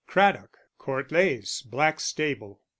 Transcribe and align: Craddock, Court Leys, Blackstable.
Craddock, 0.07 0.57
Court 0.79 1.11
Leys, 1.11 1.61
Blackstable. 1.61 2.59